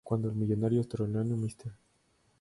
[0.03, 1.71] Cuando el millonario australiano Mr.